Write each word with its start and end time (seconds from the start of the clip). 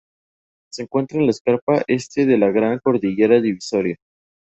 Se 0.73 0.81
encuentra 0.81 1.19
en 1.19 1.25
la 1.27 1.29
escarpa 1.31 1.83
este 1.85 2.25
de 2.25 2.39
la 2.39 2.49
Gran 2.49 2.79
Cordillera 2.79 3.39
Divisoria. 3.39 3.97